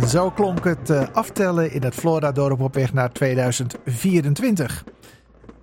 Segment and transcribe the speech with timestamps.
[0.00, 4.84] Zo klonk het uh, aftellen in het Flora-dorp op weg naar 2024.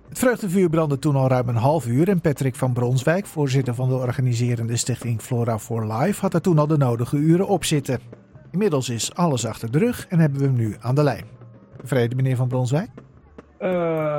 [0.08, 3.88] Het vreugdevuur brandde toen al ruim een half uur en Patrick van Bronswijk, voorzitter van
[3.88, 8.00] de organiserende stichting Flora for Life, had er toen al de nodige uren op zitten.
[8.50, 11.24] Inmiddels is alles achter de rug en hebben we hem nu aan de lijn.
[11.84, 12.88] Vrede, meneer van Bronswijk?
[13.60, 13.68] Uh,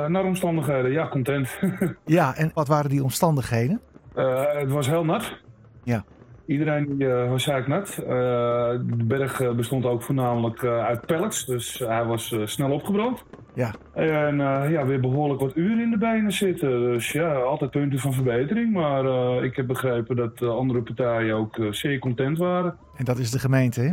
[0.06, 1.48] naar omstandigheden, ja, content.
[2.04, 3.80] ja, en wat waren die omstandigheden?
[4.16, 5.36] Uh, het was heel nat.
[5.84, 6.04] Ja.
[6.46, 7.94] Iedereen die, uh, was nat.
[7.96, 13.24] de berg bestond ook voornamelijk uit pellets, dus hij was snel opgebrand.
[13.54, 13.74] Ja.
[13.94, 14.36] En
[14.70, 16.80] ja, weer behoorlijk wat uren in de benen zitten.
[16.80, 18.72] Dus ja, altijd punten van verbetering.
[18.72, 19.04] Maar
[19.44, 22.76] ik heb begrepen dat andere partijen ook zeer content waren.
[22.96, 23.90] En dat is de gemeente, hè?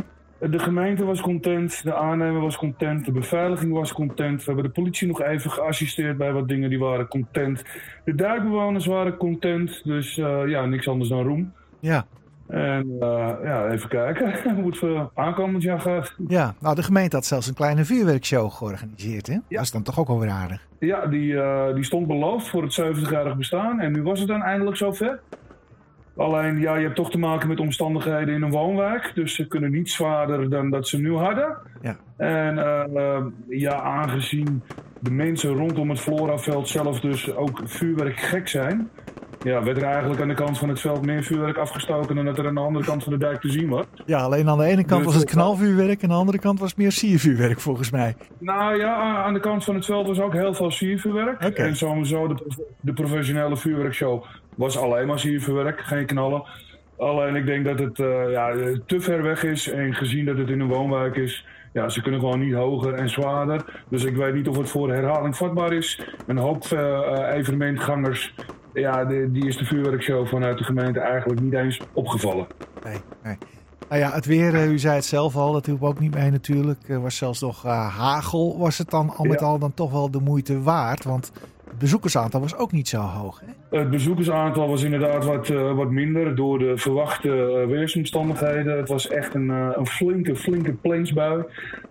[0.48, 4.38] De gemeente was content, de aannemer was content, de beveiliging was content.
[4.38, 7.64] We hebben de politie nog even geassisteerd bij wat dingen, die waren content.
[8.04, 11.52] De duikbewoners waren content, dus uh, ja, niks anders dan roem.
[11.80, 12.06] Ja.
[12.50, 16.14] En uh, ja, even kijken hoe het voor aankomend jaar gaat.
[16.28, 19.32] Ja, nou de gemeente had zelfs een kleine vuurwerkshow georganiseerd, hè?
[19.32, 19.40] Ja.
[19.48, 20.66] Dat is dan toch ook alweer aardig.
[20.78, 24.42] Ja, die, uh, die stond beloofd voor het 70-jarig bestaan en nu was het dan
[24.42, 25.20] eindelijk zover.
[26.16, 29.12] Alleen, ja, je hebt toch te maken met omstandigheden in een woonwijk.
[29.14, 31.56] Dus ze kunnen niet zwaarder dan dat ze nu hadden.
[31.82, 31.96] Ja.
[32.16, 34.62] En uh, ja, aangezien
[35.00, 38.90] de mensen rondom het Floraveld zelf dus ook vuurwerk gek zijn...
[39.42, 42.38] Ja, werd er eigenlijk aan de kant van het veld meer vuurwerk afgestoken dan dat
[42.38, 43.84] er aan de andere kant van de dijk te zien was.
[44.06, 46.58] Ja, alleen aan de ene kant dus was het knalvuurwerk en aan de andere kant
[46.58, 48.14] was het meer siervuurwerk volgens mij.
[48.38, 51.44] Nou ja, aan de kant van het veld was ook heel veel siervuurwerk.
[51.44, 51.66] Okay.
[51.66, 54.24] En sowieso de, de professionele vuurwerkshow
[54.54, 56.42] was alleen maar siervuurwerk, geen knallen.
[56.98, 58.52] Alleen ik denk dat het uh, ja,
[58.86, 62.20] te ver weg is en gezien dat het in een woonwijk is, ja, ze kunnen
[62.20, 63.82] gewoon niet hoger en zwaarder.
[63.88, 66.00] Dus ik weet niet of het voor herhaling vatbaar is.
[66.26, 68.34] Een hoop uh, evenementgangers,
[68.72, 72.46] ja, de, die is de vuurwerkshow vanuit de gemeente eigenlijk niet eens opgevallen.
[72.84, 73.36] Nee, nee.
[73.88, 76.88] Nou ja, het weer, u zei het zelf al, dat hielp ook niet mee natuurlijk.
[76.88, 78.58] Er was zelfs nog uh, hagel.
[78.58, 79.46] Was het dan al met ja.
[79.46, 81.04] al dan toch wel de moeite waard?
[81.04, 81.32] Want
[81.80, 83.40] bezoekersaantal was ook niet zo hoog.
[83.40, 83.78] Hè?
[83.78, 88.76] Het bezoekersaantal was inderdaad wat, uh, wat minder door de verwachte uh, weersomstandigheden.
[88.76, 91.44] Het was echt een, uh, een flinke, flinke plainsbui.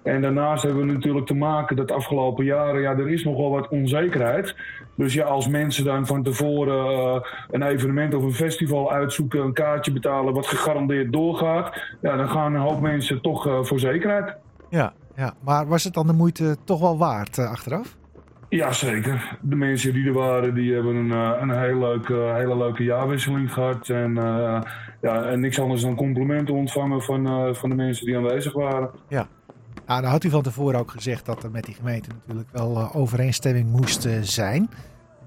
[0.03, 3.49] En daarnaast hebben we natuurlijk te maken dat de afgelopen jaren, ja, er is nogal
[3.49, 4.55] wat onzekerheid.
[4.95, 9.91] Dus ja, als mensen dan van tevoren een evenement of een festival uitzoeken, een kaartje
[9.91, 14.35] betalen wat gegarandeerd doorgaat, ja, dan gaan een hoop mensen toch voor zekerheid.
[14.69, 17.97] Ja, ja, maar was het dan de moeite toch wel waard achteraf?
[18.49, 19.37] Ja, zeker.
[19.41, 23.89] De mensen die er waren, die hebben een, een heel leuke, hele leuke jaarwisseling gehad.
[23.89, 24.61] En, uh,
[25.01, 28.89] ja, en niks anders dan complimenten ontvangen van, uh, van de mensen die aanwezig waren.
[29.07, 29.27] Ja.
[29.85, 32.93] Nou, dan had u van tevoren ook gezegd dat er met die gemeente natuurlijk wel
[32.93, 34.69] overeenstemming moest zijn.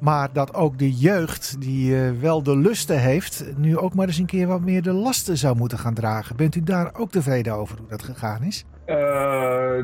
[0.01, 4.27] Maar dat ook de jeugd, die wel de lusten heeft, nu ook maar eens een
[4.27, 6.37] keer wat meer de lasten zou moeten gaan dragen.
[6.37, 8.65] Bent u daar ook tevreden over hoe dat gegaan is?
[8.87, 9.75] Uh,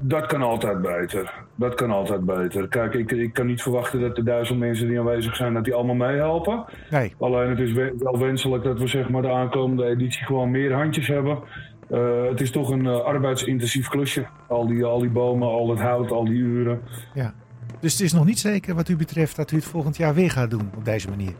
[0.00, 1.34] dat kan altijd beter.
[1.54, 2.68] Dat kan altijd beter.
[2.68, 5.74] Kijk, ik, ik kan niet verwachten dat de duizend mensen die aanwezig zijn, dat die
[5.74, 6.64] allemaal meehelpen.
[6.90, 7.14] Nee.
[7.18, 11.06] Alleen het is wel wenselijk dat we zeg maar, de aankomende editie gewoon meer handjes
[11.06, 11.38] hebben.
[11.90, 14.26] Uh, het is toch een uh, arbeidsintensief klusje.
[14.48, 16.80] Al die, al die bomen, al het hout, al die uren.
[17.14, 17.34] Ja.
[17.80, 20.30] Dus het is nog niet zeker wat u betreft dat u het volgend jaar weer
[20.30, 21.32] gaat doen op deze manier?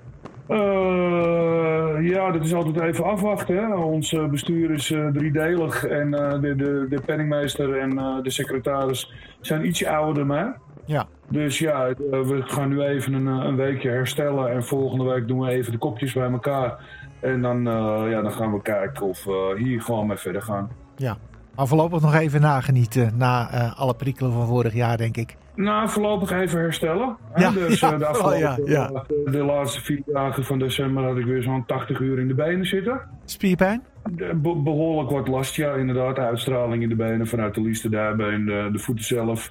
[0.48, 3.56] Uh, ja, dat is altijd even afwachten.
[3.56, 3.75] Hè.
[3.75, 7.91] Ons bestuur is uh, driedelig en de, de, de penningmeester en
[8.22, 10.52] de secretaris zijn ietsje ouder dan mij.
[10.84, 11.06] Ja.
[11.28, 15.50] Dus ja, we gaan nu even een, een, weekje herstellen en volgende week doen we
[15.50, 16.78] even de kopjes bij elkaar.
[17.20, 17.62] En dan,
[18.08, 20.70] ja, dan gaan we kijken of we hier gewoon mee verder gaan.
[20.97, 21.16] Ja,
[21.56, 25.36] maar voorlopig nog even nagenieten na alle prikkelen van vorig jaar, denk ik.
[25.54, 27.16] Nou, voorlopig even herstellen.
[27.36, 29.04] Ja, dus ja, de, afgelopen, ja, ja.
[29.24, 32.66] de laatste vier dagen van december had ik weer zo'n 80 uur in de benen
[32.66, 33.00] zitten.
[33.24, 33.82] Spierpijn?
[34.12, 36.18] Be behoorlijk wat last, ja, inderdaad.
[36.18, 39.50] Uitstraling in de benen vanuit de liefste daarbeen, de, de voeten zelf.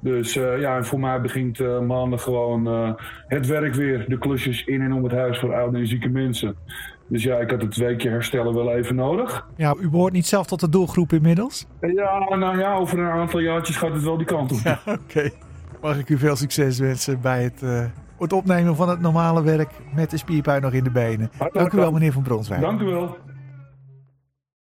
[0.00, 2.92] Dus uh, ja, en voor mij begint uh, maandag gewoon uh,
[3.26, 4.04] het werk weer.
[4.08, 6.56] De klusjes in en om het huis voor oude en zieke mensen.
[7.12, 9.46] Dus ja, ik had het weekje herstellen wel even nodig.
[9.56, 11.66] Ja, u behoort niet zelf tot de doelgroep inmiddels?
[11.80, 14.58] Ja, nou ja, over een aantal jaartjes gaat het wel die kant op.
[14.64, 14.98] Ja, Oké.
[15.02, 15.32] Okay.
[15.80, 17.84] Mag ik u veel succes wensen bij het, uh,
[18.18, 21.30] het opnemen van het normale werk met de spierpijn nog in de benen.
[21.52, 22.60] Dank u wel, meneer Van Bronswijk.
[22.60, 23.16] Dank u wel.